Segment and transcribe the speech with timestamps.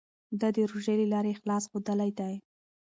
[0.39, 2.33] ده د روژې له لارې اخلاص ښودلی دی.